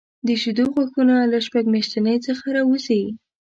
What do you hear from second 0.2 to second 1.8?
د شېدو غاښونه له شپږ